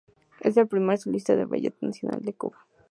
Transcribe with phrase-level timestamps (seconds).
[0.39, 2.65] Es primer solista del Ballet Nacional de Cuba.